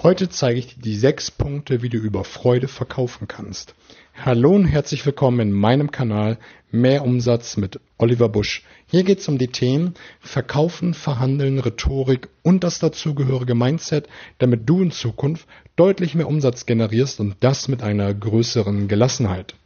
[0.00, 3.74] Heute zeige ich dir die sechs Punkte, wie du über Freude verkaufen kannst.
[4.14, 6.38] Hallo und herzlich willkommen in meinem Kanal
[6.70, 8.62] Mehr Umsatz mit Oliver Busch.
[8.86, 14.08] Hier geht es um die Themen Verkaufen, Verhandeln, Rhetorik und das dazugehörige Mindset,
[14.38, 19.56] damit du in Zukunft deutlich mehr Umsatz generierst und das mit einer größeren Gelassenheit.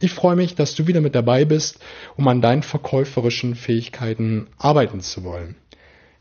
[0.00, 1.78] Ich freue mich, dass du wieder mit dabei bist,
[2.16, 5.56] um an deinen verkäuferischen Fähigkeiten arbeiten zu wollen.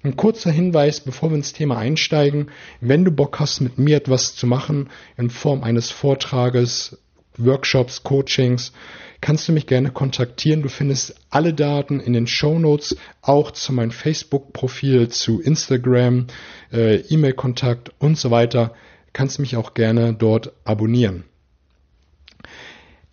[0.04, 2.52] Ein kurzer Hinweis, bevor wir ins Thema einsteigen.
[2.81, 6.98] Wenn du Bock hast, mit mir etwas zu machen in Form eines Vortrages,
[7.38, 8.73] Workshops, Coachings,
[9.21, 10.62] kannst du mich gerne kontaktieren.
[10.62, 16.27] Du findest alle Daten in den Show Notes, auch zu meinem Facebook-Profil, zu Instagram,
[16.73, 18.73] äh, E-Mail-Kontakt und so weiter.
[19.13, 21.23] Kannst mich auch gerne dort abonnieren.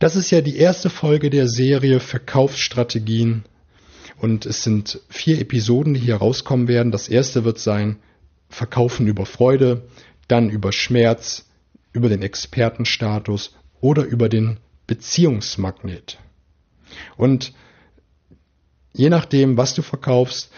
[0.01, 3.45] Das ist ja die erste Folge der Serie Verkaufsstrategien
[4.21, 6.93] und es sind vier Episoden, die hier rauskommen werden.
[6.93, 7.97] Das erste wird sein
[8.49, 9.89] Verkaufen über Freude,
[10.29, 11.47] dann über Schmerz,
[11.93, 16.19] über den Expertenstatus oder über den Beziehungsmagnet.
[17.17, 17.55] Und
[18.93, 20.51] je nachdem, was du verkaufst,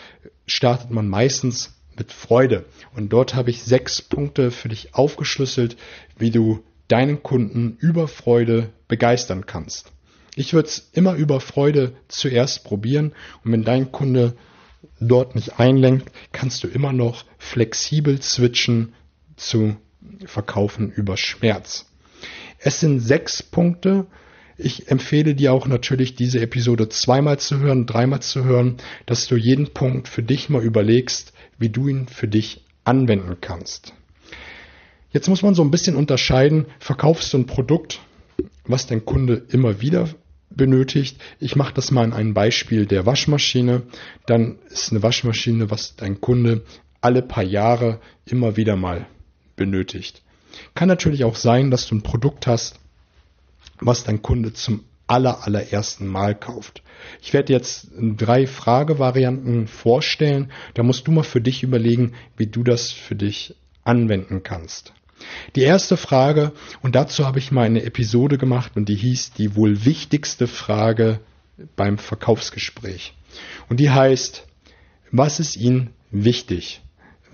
[0.47, 2.65] startet man meistens mit Freude.
[2.95, 5.77] Und dort habe ich sechs Punkte für dich aufgeschlüsselt,
[6.19, 9.93] wie du deinen Kunden über Freude begeistern kannst.
[10.35, 13.13] Ich würde es immer über Freude zuerst probieren
[13.45, 14.35] und wenn dein Kunde
[14.99, 18.95] dort nicht einlenkt, kannst du immer noch flexibel switchen
[19.37, 19.77] zu
[20.25, 21.87] Verkaufen über Schmerz.
[22.59, 24.07] Es sind sechs Punkte.
[24.57, 29.37] Ich empfehle dir auch natürlich, diese Episode zweimal zu hören, dreimal zu hören, dass du
[29.37, 33.93] jeden Punkt für dich mal überlegst, wie du ihn für dich anwenden kannst.
[35.11, 38.01] Jetzt muss man so ein bisschen unterscheiden, verkaufst du ein Produkt,
[38.65, 40.09] was dein Kunde immer wieder
[40.57, 41.19] benötigt.
[41.39, 43.83] Ich mache das mal an einem Beispiel der Waschmaschine.
[44.27, 46.63] Dann ist eine Waschmaschine, was dein Kunde
[47.01, 49.07] alle paar Jahre immer wieder mal
[49.57, 50.23] benötigt.
[50.75, 52.79] Kann natürlich auch sein, dass du ein Produkt hast,
[53.81, 56.83] was dein Kunde zum aller, allerersten Mal kauft.
[57.21, 60.53] Ich werde jetzt drei Fragevarianten vorstellen.
[60.75, 64.95] Da musst du mal für dich überlegen, wie du das für dich anwenden kannst.
[65.57, 66.53] Die erste Frage,
[66.83, 71.21] und dazu habe ich mal eine Episode gemacht und die hieß die wohl wichtigste Frage
[71.77, 73.15] beim Verkaufsgespräch.
[73.69, 74.47] Und die heißt,
[75.11, 76.81] was ist Ihnen wichtig?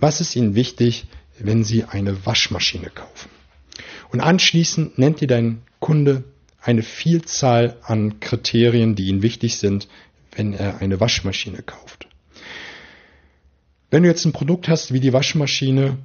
[0.00, 1.06] Was ist Ihnen wichtig,
[1.38, 3.30] wenn Sie eine Waschmaschine kaufen?
[4.10, 6.24] Und anschließend nennt dir dein Kunde
[6.60, 9.88] eine Vielzahl an Kriterien, die Ihnen wichtig sind,
[10.32, 12.08] wenn er eine Waschmaschine kauft.
[13.90, 15.96] Wenn du jetzt ein Produkt hast wie die Waschmaschine,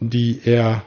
[0.00, 0.84] die er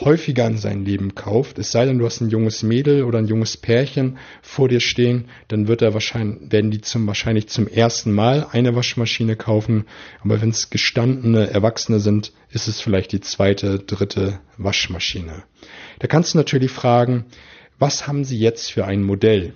[0.00, 3.28] häufiger in sein Leben kauft, es sei denn, du hast ein junges Mädel oder ein
[3.28, 8.12] junges Pärchen vor dir stehen, dann wird er wahrscheinlich, werden die zum, wahrscheinlich zum ersten
[8.12, 9.84] Mal eine Waschmaschine kaufen.
[10.20, 15.44] Aber wenn es gestandene Erwachsene sind, ist es vielleicht die zweite, dritte Waschmaschine.
[16.00, 17.26] Da kannst du natürlich fragen,
[17.78, 19.54] was haben sie jetzt für ein Modell?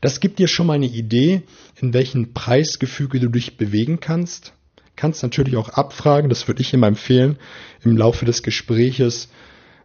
[0.00, 1.42] Das gibt dir schon mal eine Idee,
[1.80, 4.52] in welchem Preisgefüge du dich bewegen kannst
[4.96, 7.36] kannst natürlich auch abfragen, das würde ich ihm empfehlen,
[7.82, 9.28] im Laufe des Gespräches,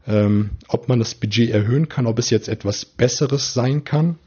[0.07, 4.17] ähm, ob man das Budget erhöhen kann, ob es jetzt etwas Besseres sein kann.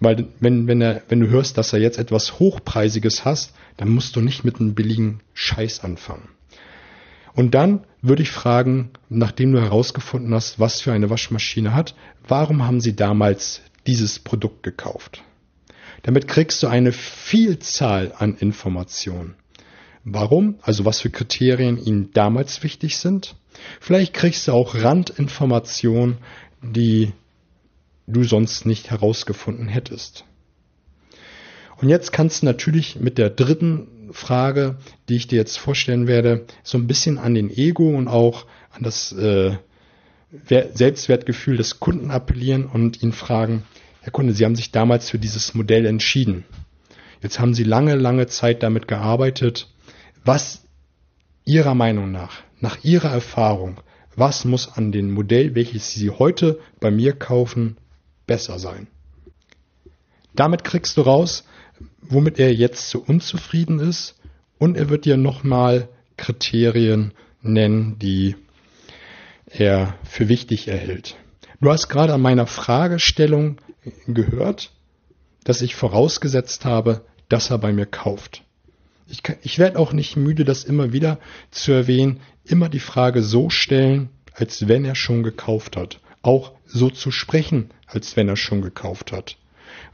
[0.00, 4.16] Weil wenn, wenn, er, wenn du hörst, dass er jetzt etwas Hochpreisiges hast, dann musst
[4.16, 6.28] du nicht mit einem billigen Scheiß anfangen.
[7.34, 11.94] Und dann würde ich fragen, nachdem du herausgefunden hast, was für eine Waschmaschine hat,
[12.26, 15.22] warum haben sie damals dieses Produkt gekauft?
[16.02, 19.34] Damit kriegst du eine Vielzahl an Informationen.
[20.04, 20.56] Warum?
[20.62, 23.36] Also was für Kriterien Ihnen damals wichtig sind.
[23.80, 26.18] Vielleicht kriegst du auch Randinformationen,
[26.62, 27.12] die
[28.06, 30.24] du sonst nicht herausgefunden hättest.
[31.76, 34.76] Und jetzt kannst du natürlich mit der dritten Frage,
[35.08, 38.82] die ich dir jetzt vorstellen werde, so ein bisschen an den Ego und auch an
[38.82, 39.56] das äh,
[40.48, 43.64] Selbstwertgefühl des Kunden appellieren und ihn fragen,
[44.02, 46.44] Herr Kunde, Sie haben sich damals für dieses Modell entschieden.
[47.22, 49.68] Jetzt haben Sie lange, lange Zeit damit gearbeitet
[50.24, 50.62] was
[51.44, 53.80] Ihrer Meinung nach, nach Ihrer Erfahrung,
[54.16, 57.76] was muss an dem Modell, welches Sie heute bei mir kaufen,
[58.26, 58.86] besser sein?
[60.34, 61.44] Damit kriegst du raus,
[62.02, 64.16] womit er jetzt so unzufrieden ist
[64.58, 67.12] und er wird dir nochmal Kriterien
[67.42, 68.36] nennen, die
[69.46, 71.16] er für wichtig erhält.
[71.60, 73.56] Du hast gerade an meiner Fragestellung
[74.06, 74.70] gehört,
[75.44, 78.44] dass ich vorausgesetzt habe, dass er bei mir kauft.
[79.10, 81.18] Ich, ich werde auch nicht müde, das immer wieder
[81.50, 86.00] zu erwähnen, immer die Frage so stellen, als wenn er schon gekauft hat.
[86.22, 89.36] Auch so zu sprechen, als wenn er schon gekauft hat.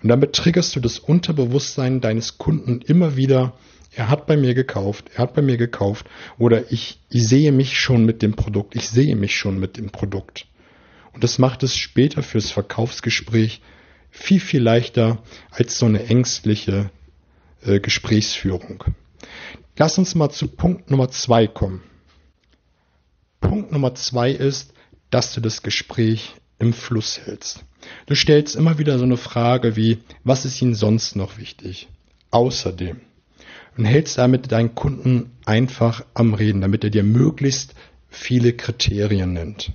[0.02, 3.54] Und damit triggerst du das Unterbewusstsein deines Kunden immer wieder
[3.96, 6.06] er hat bei mir gekauft, er hat bei mir gekauft
[6.38, 9.88] oder ich, ich sehe mich schon mit dem Produkt, ich sehe mich schon mit dem
[9.88, 10.46] Produkt.
[11.14, 13.62] Und das macht es später fürs Verkaufsgespräch
[14.10, 16.90] viel, viel leichter als so eine ängstliche
[17.64, 18.84] äh, Gesprächsführung.
[19.76, 21.82] Lass uns mal zu Punkt Nummer zwei kommen.
[23.40, 24.72] Punkt Nummer zwei ist,
[25.10, 27.64] dass du das Gespräch im Fluss hältst.
[28.06, 31.88] Du stellst immer wieder so eine Frage wie, was ist Ihnen sonst noch wichtig?
[32.30, 33.00] Außerdem.
[33.76, 37.74] Und hältst damit deinen Kunden einfach am Reden, damit er dir möglichst
[38.08, 39.72] viele Kriterien nennt.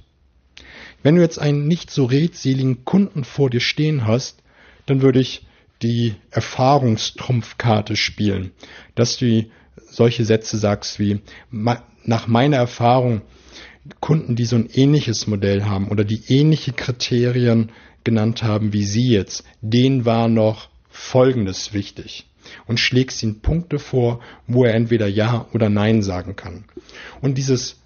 [1.03, 4.41] Wenn du jetzt einen nicht so redseligen Kunden vor dir stehen hast,
[4.85, 5.45] dann würde ich
[5.81, 8.51] die Erfahrungstrumpfkarte spielen,
[8.95, 9.45] dass du
[9.89, 13.21] solche Sätze sagst wie, nach meiner Erfahrung
[13.99, 17.71] Kunden, die so ein ähnliches Modell haben oder die ähnliche Kriterien
[18.03, 22.27] genannt haben wie Sie jetzt, denen war noch Folgendes wichtig
[22.67, 26.65] und schlägst ihm Punkte vor, wo er entweder Ja oder Nein sagen kann.
[27.21, 27.77] Und dieses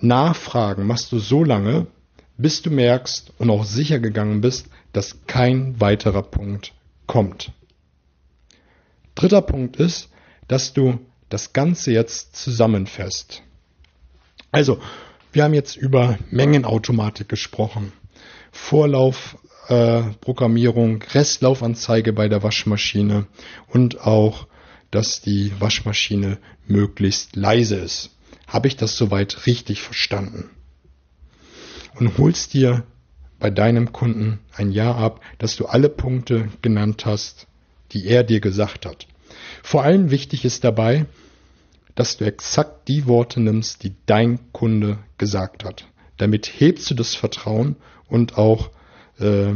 [0.00, 1.86] Nachfragen machst du so lange,
[2.36, 6.72] bis du merkst und auch sicher gegangen bist, dass kein weiterer Punkt
[7.08, 7.50] kommt.
[9.16, 10.10] Dritter Punkt ist,
[10.46, 13.42] dass du das Ganze jetzt zusammenfasst.
[14.52, 14.80] Also,
[15.32, 17.92] wir haben jetzt über Mengenautomatik gesprochen.
[18.52, 23.26] Vorlaufprogrammierung, äh, Restlaufanzeige bei der Waschmaschine
[23.66, 24.46] und auch,
[24.90, 28.16] dass die Waschmaschine möglichst leise ist.
[28.46, 30.48] Habe ich das soweit richtig verstanden?
[31.96, 32.84] Und holst dir
[33.38, 37.46] bei deinem Kunden ein Ja ab, dass du alle Punkte genannt hast,
[37.92, 39.06] die er dir gesagt hat.
[39.62, 41.06] Vor allem wichtig ist dabei,
[41.94, 45.86] dass du exakt die Worte nimmst, die dein Kunde gesagt hat.
[46.16, 47.76] Damit hebst du das Vertrauen
[48.08, 48.70] und auch
[49.18, 49.52] äh,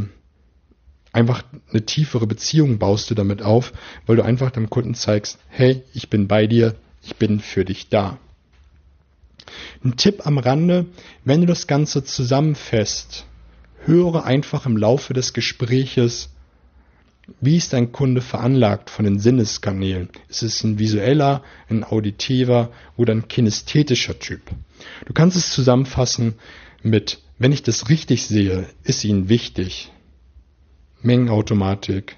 [1.11, 3.73] einfach eine tiefere Beziehung baust du damit auf,
[4.05, 7.89] weil du einfach dem Kunden zeigst, hey, ich bin bei dir, ich bin für dich
[7.89, 8.17] da.
[9.83, 10.85] Ein Tipp am Rande,
[11.23, 13.25] wenn du das Ganze zusammenfasst,
[13.85, 16.29] höre einfach im Laufe des Gespräches
[17.39, 20.09] wie ist ein Kunde veranlagt von den Sinneskanälen?
[20.27, 24.41] Ist es ein visueller, ein auditiver oder ein kinästhetischer Typ?
[25.05, 26.35] Du kannst es zusammenfassen
[26.81, 29.91] mit, wenn ich das richtig sehe, ist Ihnen wichtig.
[31.01, 32.17] Mengenautomatik.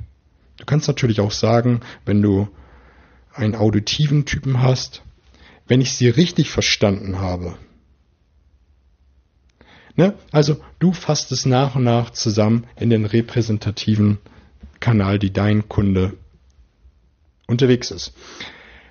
[0.57, 2.47] Du kannst natürlich auch sagen, wenn du
[3.31, 5.03] einen auditiven Typen hast,
[5.67, 7.57] wenn ich sie richtig verstanden habe.
[9.95, 10.13] Ne?
[10.31, 14.17] Also du fasst es nach und nach zusammen in den repräsentativen
[14.79, 16.17] Kanal, die dein Kunde
[17.47, 18.13] unterwegs ist.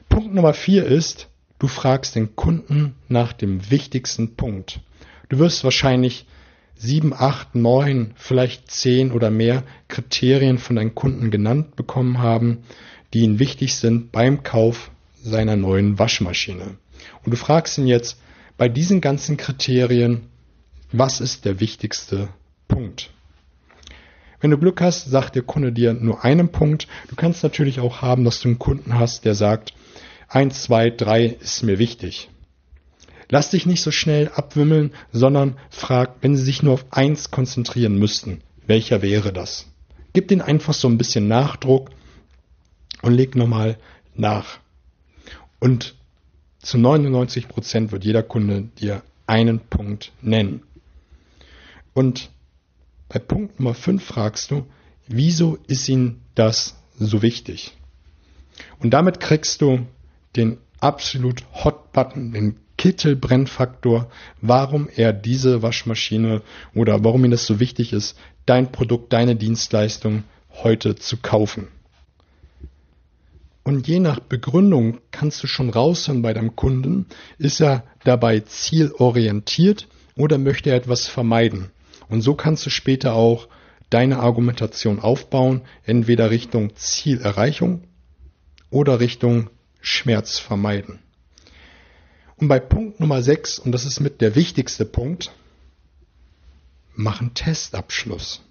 [0.09, 1.29] Punkt Nummer vier ist,
[1.59, 4.81] du fragst den Kunden nach dem wichtigsten Punkt.
[5.29, 6.27] Du wirst wahrscheinlich
[6.77, 12.59] sieben, acht, neun, vielleicht zehn oder mehr Kriterien von deinen Kunden genannt bekommen haben,
[13.13, 14.91] die ihnen wichtig sind beim Kauf
[15.23, 16.77] seiner neuen Waschmaschine.
[17.25, 18.21] Und du fragst ihn jetzt
[18.57, 20.29] bei diesen ganzen Kriterien,
[20.97, 22.29] was ist der wichtigste
[22.69, 23.11] Punkt?
[24.41, 26.87] Wenn du Glück hast, sagt der Kunde dir nur einen Punkt.
[27.09, 29.73] Du kannst natürlich auch haben, dass du einen Kunden hast, der sagt,
[30.29, 32.29] eins, zwei, drei ist mir wichtig.
[33.29, 37.99] Lass dich nicht so schnell abwimmeln, sondern frag, wenn sie sich nur auf eins konzentrieren
[37.99, 39.67] müssten, welcher wäre das?
[40.13, 41.91] Gib den einfach so ein bisschen Nachdruck
[43.03, 43.79] und leg nochmal
[44.15, 44.59] nach.
[45.59, 45.97] Und
[46.61, 50.63] zu 99 Prozent wird jeder Kunde dir einen Punkt nennen.
[51.95, 52.31] Und
[53.09, 54.67] bei Punkt Nummer 5 fragst du,
[55.07, 57.73] wieso ist Ihnen das so wichtig?
[58.81, 59.87] Und damit kriegst du
[60.37, 64.11] den absolut Hot Button, den Kittelbrennfaktor,
[64.41, 66.43] warum er diese Waschmaschine
[66.75, 70.25] oder warum ihm das so wichtig ist, dein Produkt, deine Dienstleistung
[70.63, 71.69] heute zu kaufen.
[73.63, 77.07] Und je nach Begründung kannst du schon raushören bei deinem Kunden,
[77.39, 81.71] ist er dabei zielorientiert oder möchte er etwas vermeiden?
[82.09, 83.49] Und so kannst du später auch
[83.91, 87.85] deine Argumentation aufbauen, entweder Richtung Zielerreichung
[88.71, 90.99] oder Richtung Schmerz vermeiden.
[92.37, 95.31] Und bei Punkt Nummer 6, und das ist mit der wichtigste Punkt,
[96.95, 98.43] mach einen Testabschluss.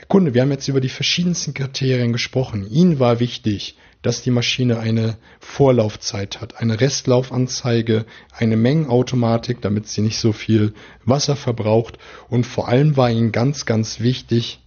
[0.00, 2.66] Herr Kunde, wir haben jetzt über die verschiedensten Kriterien gesprochen.
[2.66, 10.00] Ihnen war wichtig, dass die Maschine eine Vorlaufzeit hat, eine Restlaufanzeige, eine Mengenautomatik, damit sie
[10.00, 10.72] nicht so viel
[11.04, 11.98] Wasser verbraucht
[12.30, 14.60] und vor allem war ihnen ganz, ganz wichtig,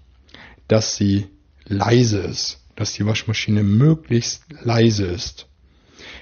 [0.67, 1.25] dass sie
[1.65, 5.47] leise ist, dass die Waschmaschine möglichst leise ist.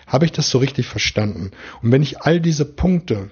[0.07, 1.51] Habe ich das so richtig verstanden?
[1.81, 3.29] Und wenn ich all diese Punkte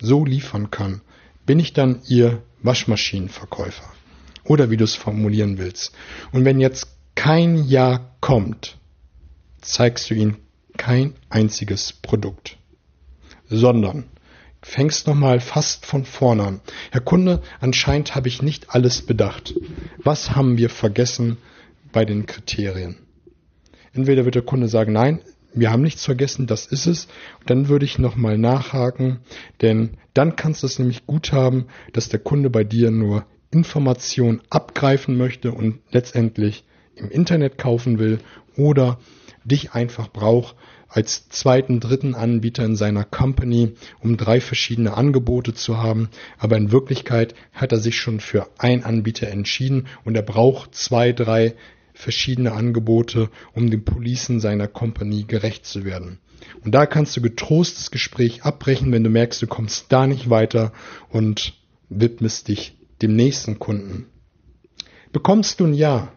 [0.00, 1.00] so liefern kann,
[1.44, 3.92] bin ich dann Ihr Waschmaschinenverkäufer.
[4.44, 5.94] Oder wie du es formulieren willst.
[6.32, 8.76] Und wenn jetzt kein Ja kommt,
[9.60, 10.36] zeigst du ihm
[10.76, 12.58] kein einziges Produkt,
[13.48, 14.04] sondern
[14.62, 16.60] fängst nochmal fast von vorne an.
[16.90, 19.54] Herr Kunde, anscheinend habe ich nicht alles bedacht.
[20.02, 21.36] Was haben wir vergessen
[21.92, 22.96] bei den Kriterien?
[23.92, 25.20] Entweder wird der Kunde sagen, nein,
[25.54, 27.06] wir haben nichts vergessen, das ist es.
[27.40, 29.20] Und dann würde ich nochmal nachhaken,
[29.62, 34.42] denn dann kannst du es nämlich gut haben, dass der Kunde bei dir nur Informationen
[34.50, 36.64] abgreifen möchte und letztendlich
[36.96, 38.18] im Internet kaufen will
[38.56, 38.98] oder
[39.44, 40.56] dich einfach braucht
[40.88, 46.08] als zweiten, dritten Anbieter in seiner Company, um drei verschiedene Angebote zu haben.
[46.38, 51.12] Aber in Wirklichkeit hat er sich schon für ein Anbieter entschieden und er braucht zwei,
[51.12, 51.54] drei
[51.94, 56.18] verschiedene Angebote, um den Policen seiner Company gerecht zu werden.
[56.64, 60.28] Und da kannst du getrost das Gespräch abbrechen, wenn du merkst, du kommst da nicht
[60.28, 60.72] weiter
[61.08, 61.54] und
[61.88, 64.06] widmest dich dem nächsten Kunden.
[65.12, 66.12] Bekommst du ein Ja,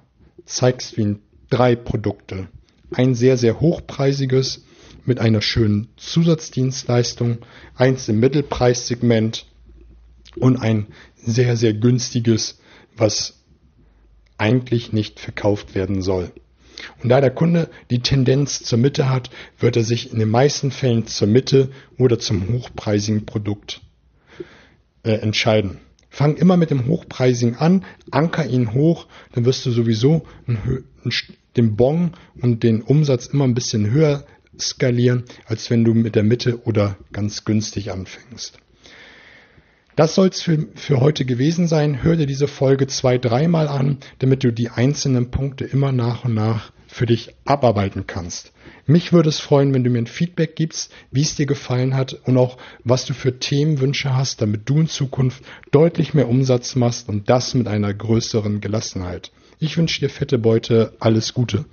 [0.46, 2.48] zeigst du ihm drei Produkte.
[2.92, 4.64] Ein sehr, sehr hochpreisiges
[5.06, 7.40] mit einer schönen Zusatzdienstleistung,
[7.76, 9.46] eins im Mittelpreissegment
[10.38, 12.60] und ein sehr, sehr günstiges,
[12.96, 13.44] was
[14.38, 16.32] eigentlich nicht verkauft werden soll.
[17.04, 19.30] Und da der Kunde die Tendenz zur Mitte hat,
[19.60, 23.82] wird er sich in den meisten Fällen zur Mitte oder zum hochpreisigen Produkt
[25.04, 25.80] äh, entscheiden.
[26.18, 30.26] Fang immer mit dem Hochpreisigen an, anker ihn hoch, dann wirst du sowieso
[31.56, 34.26] den Bon und den Umsatz immer ein bisschen höher
[34.60, 38.58] skalieren, als wenn du mit der Mitte oder ganz günstig anfängst.
[39.96, 42.02] Das soll es für, für heute gewesen sein.
[42.02, 46.34] Hör dir diese Folge zwei, dreimal an, damit du die einzelnen Punkte immer nach und
[46.34, 48.52] nach für dich abarbeiten kannst.
[48.88, 52.14] Mich würde es freuen, wenn du mir ein Feedback gibst, wie es dir gefallen hat
[52.26, 57.08] und auch was du für Themenwünsche hast, damit du in Zukunft deutlich mehr Umsatz machst
[57.08, 59.32] und das mit einer größeren Gelassenheit.
[59.60, 61.66] Ich wünsche dir fette Beute, alles Gute.